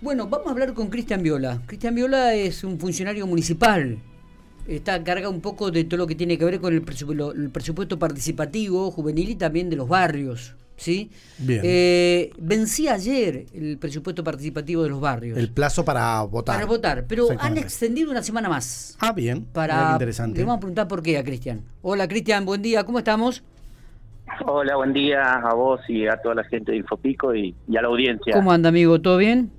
[0.00, 1.60] Bueno, vamos a hablar con Cristian Viola.
[1.66, 3.98] Cristian Viola es un funcionario municipal.
[4.68, 7.32] Está a carga un poco de todo lo que tiene que ver con el presupuesto,
[7.32, 10.54] el presupuesto participativo, juvenil y también de los barrios.
[10.76, 11.10] ¿sí?
[11.38, 11.62] Bien.
[11.64, 15.36] Eh, vencía ayer el presupuesto participativo de los barrios.
[15.36, 16.54] El plazo para votar.
[16.54, 18.96] Para votar, pero han extendido una semana más.
[19.00, 19.46] Ah, bien.
[19.46, 20.38] Para, qué interesante.
[20.38, 21.62] Le vamos a preguntar por qué a Cristian.
[21.82, 23.42] Hola Cristian, buen día, ¿cómo estamos?
[24.46, 27.82] Hola, buen día a vos y a toda la gente de Infopico y, y a
[27.82, 28.34] la audiencia.
[28.34, 29.00] ¿Cómo anda amigo?
[29.00, 29.50] ¿Todo bien?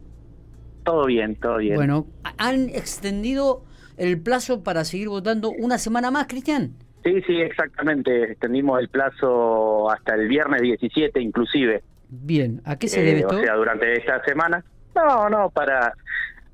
[0.89, 1.75] Todo bien, todo bien.
[1.75, 2.07] Bueno,
[2.39, 3.63] han extendido
[3.97, 6.71] el plazo para seguir votando una semana más, Cristian.
[7.03, 8.31] Sí, sí, exactamente.
[8.31, 11.83] Extendimos el plazo hasta el viernes 17 inclusive.
[12.09, 13.39] Bien, ¿a qué se Eh, debe o esto?
[13.43, 14.63] sea, durante esta semana.
[14.95, 15.93] No, no, para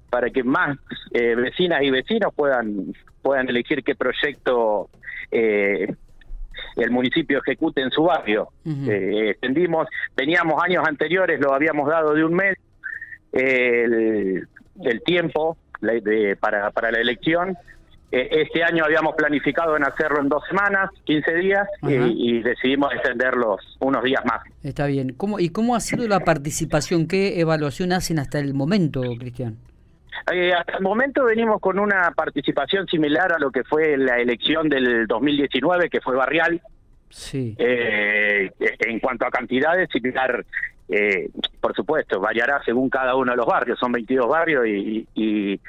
[0.09, 0.77] para que más
[1.13, 4.89] eh, vecinas y vecinos puedan puedan elegir qué proyecto
[5.31, 5.87] eh,
[6.75, 8.49] el municipio ejecute en su barrio.
[8.65, 12.59] Eh, extendimos, teníamos años anteriores, lo habíamos dado de un mes eh,
[13.35, 14.47] el,
[14.83, 17.55] el tiempo la- de- para, para la elección.
[18.11, 23.59] Eh, este año habíamos planificado en hacerlo en dos semanas, 15 días, y decidimos extenderlos
[23.79, 24.41] unos días más.
[24.63, 25.13] Está bien.
[25.17, 27.07] ¿Cómo, ¿Y cómo ha sido la participación?
[27.07, 29.57] ¿Qué evaluación hacen hasta el momento, Cristian?
[30.31, 34.69] Eh, hasta el momento venimos con una participación similar a lo que fue la elección
[34.69, 36.61] del 2019, que fue barrial.
[37.09, 37.55] Sí.
[37.57, 38.49] Eh,
[38.87, 40.45] en cuanto a cantidades, similar,
[40.89, 43.79] eh, por supuesto, variará según cada uno de los barrios.
[43.79, 45.59] Son 22 barrios y, y,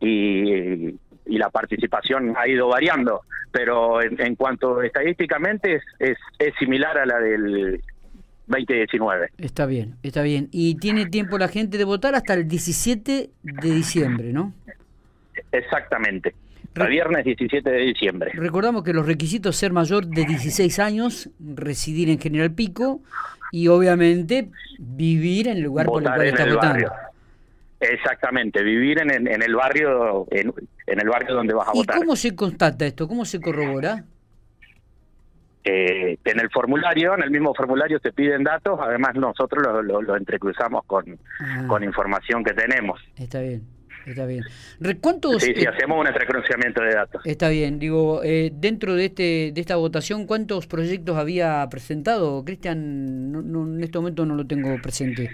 [0.00, 3.22] y, y la participación ha ido variando.
[3.50, 7.80] Pero en, en cuanto estadísticamente es, es, es similar a la del
[8.46, 9.30] 2019.
[9.38, 10.48] Está bien, está bien.
[10.50, 14.52] Y tiene tiempo la gente de votar hasta el 17 de diciembre, ¿no?
[15.52, 16.34] Exactamente.
[16.74, 18.32] El viernes 17 de diciembre.
[18.34, 23.00] Recordamos que los requisitos ser mayor de 16 años, residir en General Pico
[23.54, 26.72] y obviamente vivir en el lugar por el votar cual está el votando.
[26.88, 26.92] barrio.
[27.78, 30.52] Exactamente, vivir en, en, en el barrio en,
[30.86, 31.98] en el barrio donde vas a ¿Y votar.
[31.98, 33.06] cómo se constata esto?
[33.06, 34.04] ¿Cómo se corrobora?
[35.66, 40.02] Eh, en el formulario, en el mismo formulario se piden datos, además nosotros lo, lo,
[40.02, 41.04] lo entrecruzamos con,
[41.40, 41.64] Ah.
[41.68, 43.00] con información que tenemos.
[43.16, 43.62] Está bien,
[44.06, 44.44] está bien.
[45.00, 45.42] ¿Cuántos?
[45.42, 47.22] Sí, sí, eh, hacemos un entrecruzamiento de datos.
[47.24, 52.44] Está bien, digo, eh, dentro de este de esta votación, ¿cuántos proyectos había presentado?
[52.44, 55.30] Cristian, no, no, en este momento no lo tengo presente.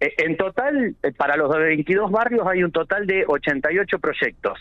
[0.00, 4.58] Eh, en total, eh, para los 22 barrios hay un total de 88 proyectos.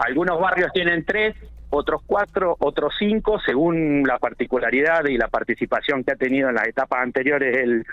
[0.00, 1.34] Algunos barrios tienen tres,
[1.70, 6.66] otros cuatro, otros cinco, según la particularidad y la participación que ha tenido en las
[6.66, 7.86] etapas anteriores el,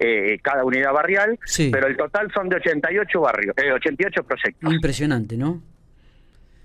[0.00, 1.68] eh, cada unidad barrial, Sí.
[1.70, 4.72] pero el total son de 88 barrios, eh, 88 proyectos.
[4.72, 5.62] Impresionante, ¿no?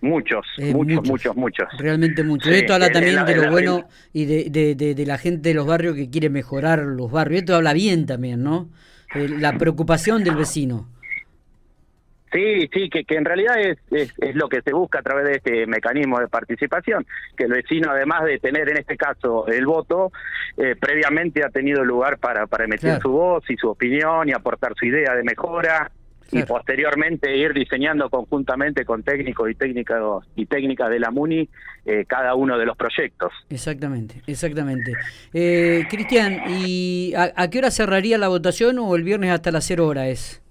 [0.01, 1.09] Muchos, Eh, muchos, muchos.
[1.09, 1.67] muchos, muchos.
[1.79, 2.49] Realmente mucho.
[2.49, 5.17] Sí, Esto habla también la- de lo la- bueno y de, de, de- de la
[5.17, 7.39] gente de los barrios que quiere mejorar los barrios.
[7.41, 8.69] Esto habla bien también, ¿no?
[9.15, 10.87] Eh, la preocupación del vecino.
[12.35, 15.25] Sí, sí, que, que en realidad es, es, es lo que se busca a través
[15.25, 17.05] de este mecanismo de participación,
[17.37, 20.11] que el vecino, además de tener en este caso el voto,
[20.57, 23.01] eh, previamente ha tenido lugar para, para emitir Claro.
[23.01, 25.89] su voz y su opinión y aportar su idea de mejora
[26.31, 30.01] y posteriormente ir diseñando conjuntamente con técnicos y técnicas
[30.35, 31.47] y técnicas de la MUNI
[31.85, 33.31] eh, cada uno de los proyectos.
[33.49, 34.91] Exactamente, exactamente.
[35.33, 39.65] Eh, Cristian, ¿y a, a qué hora cerraría la votación o el viernes hasta las
[39.65, 40.41] 0 horas es?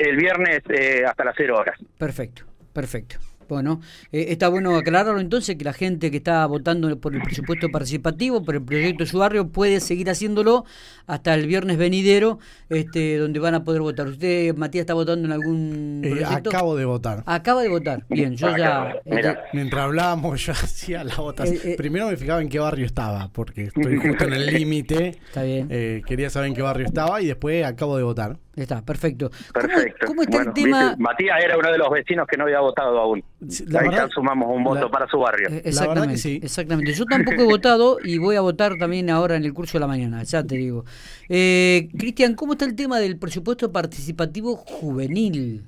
[0.00, 1.78] El viernes eh, hasta las cero horas.
[1.98, 3.16] Perfecto, perfecto.
[3.50, 3.80] Bueno,
[4.12, 8.42] eh, está bueno aclararlo entonces que la gente que está votando por el presupuesto participativo,
[8.44, 10.64] por el proyecto de su barrio, puede seguir haciéndolo
[11.06, 12.38] hasta el viernes venidero,
[12.68, 14.06] este, donde van a poder votar.
[14.06, 16.50] ¿Usted, Matías, está votando en algún Eh, proyecto?
[16.50, 17.22] acabo de votar.
[17.26, 18.04] Acaba de votar.
[18.08, 18.94] Bien, yo ya...
[19.04, 19.42] Mira.
[19.52, 21.56] Mientras hablábamos, yo hacía la votación.
[21.56, 21.74] Eh, eh.
[21.76, 25.08] Primero me fijaba en qué barrio estaba, porque estoy justo en el límite.
[25.26, 25.66] Está bien.
[25.70, 28.36] Eh, quería saber en qué barrio estaba y después acabo de votar.
[28.56, 29.30] Está, perfecto.
[29.54, 30.06] ¿Cómo- Perfecto.
[30.06, 30.82] ¿Cómo, está Bueno, el tema?
[30.88, 33.24] viste, Matías era uno de los vecinos que no había votado aún.
[33.68, 35.48] La Ahí verdad- ya sumamos un voto la- para su barrio.
[35.48, 36.40] Eh, Exactamente, sí.
[36.42, 36.92] exactamente.
[36.92, 39.86] Yo tampoco he votado y voy a votar también ahora en el curso de la
[39.86, 40.84] mañana, ya te digo.
[41.28, 45.64] Eh, Cristian, ¿cómo está el tema del presupuesto participativo juvenil?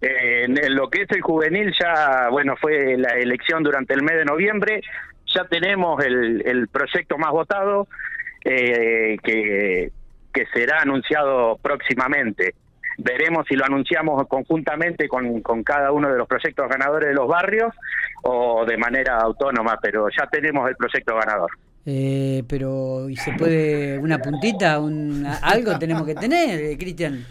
[0.00, 4.02] Eh, en en lo que es el juvenil ya, bueno, fue la elección durante el
[4.02, 4.80] mes de noviembre,
[5.34, 7.88] ya tenemos el, el proyecto más votado
[8.44, 9.90] eh, que,
[10.32, 12.54] que será anunciado próximamente.
[13.00, 17.28] Veremos si lo anunciamos conjuntamente con, con cada uno de los proyectos ganadores de los
[17.28, 17.72] barrios
[18.22, 21.50] o de manera autónoma, pero ya tenemos el proyecto ganador.
[21.86, 24.80] Eh, pero, ¿y se puede una puntita?
[24.80, 27.24] Un, algo tenemos que tener, eh, Cristian.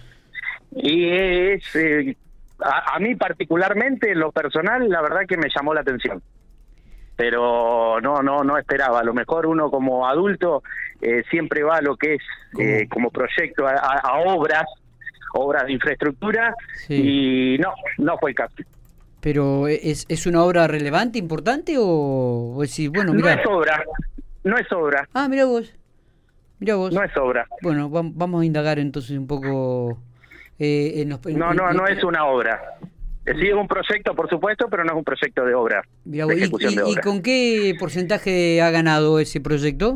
[0.71, 2.15] Y es, eh,
[2.63, 6.21] a, a mí particularmente, en lo personal, la verdad que me llamó la atención.
[7.15, 8.99] Pero no, no, no esperaba.
[8.99, 10.63] A lo mejor uno como adulto
[11.01, 12.21] eh, siempre va a lo que es
[12.59, 14.65] eh, como proyecto a, a- a obras,
[15.33, 16.55] obras de infraestructura
[16.89, 18.55] y no, no fue el caso.
[19.19, 23.35] Pero ¿es, es una obra relevante, importante o, o decir, bueno, mira...
[23.35, 23.83] No es obra,
[24.43, 25.09] no es obra.
[25.13, 25.73] Ah, mira vos.
[26.59, 26.93] Mira vos.
[26.93, 27.47] No es obra.
[27.61, 29.99] Bueno, vamos a indagar entonces un poco...
[30.59, 32.79] Eh, en no, no, no es una obra.
[33.25, 35.83] Sí es un proyecto, por supuesto, pero no es un proyecto de obra.
[36.05, 36.93] de ejecución y, de obra.
[36.93, 39.95] ¿Y con qué porcentaje ha ganado ese proyecto?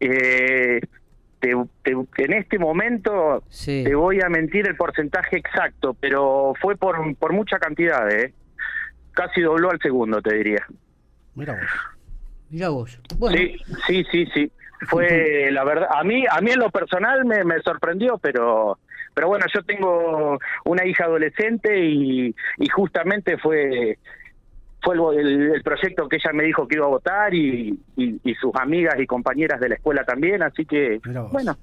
[0.00, 0.80] Eh,
[1.42, 7.58] en este momento te voy a mentir el porcentaje exacto, pero fue por, por mucha
[7.58, 8.32] cantidad, ¿eh?
[9.12, 10.66] Casi dobló al segundo, te diría.
[11.34, 11.70] Mira vos.
[12.50, 13.00] Mira vos.
[13.32, 13.56] Sí,
[13.86, 14.52] sí, sí, sí.
[14.88, 15.88] Fue la verdad.
[15.94, 18.78] A mí, a mí en lo personal me, me sorprendió, pero
[19.14, 23.98] pero bueno, yo tengo una hija adolescente y, y justamente fue
[24.82, 28.94] fue el, proyecto que ella me dijo que iba a votar y, y, sus amigas
[28.98, 31.00] y compañeras de la escuela también, así que
[31.30, 31.56] bueno,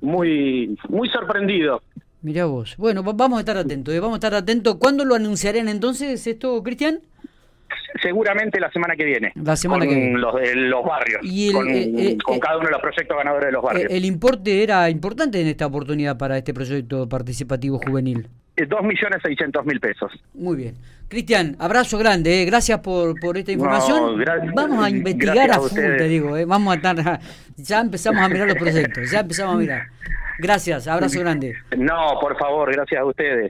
[0.00, 1.80] muy muy sorprendido.
[2.22, 2.76] Mira vos.
[2.76, 4.00] Bueno, vamos a estar atentos, ¿eh?
[4.00, 4.76] vamos a estar atentos.
[4.76, 7.00] ¿Cuándo lo anunciarán entonces esto, Cristian?
[8.02, 9.32] Seguramente la semana que viene.
[9.36, 10.18] La semana que viene.
[10.18, 11.20] Los, los barrios.
[11.22, 13.90] Y con, eh, eh, cada uno de los proyectos ganadores de los barrios.
[13.90, 18.28] ¿El importe era importante en esta oportunidad para este proyecto participativo juvenil?
[18.56, 20.12] Dos millones seiscientos mil pesos.
[20.34, 20.74] Muy bien.
[21.08, 24.22] Cristian, abrazo grande, gracias por, por esta información.
[24.54, 27.20] Vamos a investigar a, full, te digo, vamos a estar,
[27.56, 29.82] ya empezamos a mirar los proyectos, ya empezamos a mirar.
[30.38, 31.54] Gracias, abrazo grande.
[31.76, 33.48] No, por favor, gracias a ustedes.